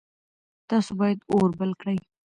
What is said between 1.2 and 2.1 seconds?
اور بل کړئ.